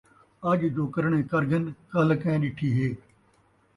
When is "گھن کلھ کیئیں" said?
1.49-2.41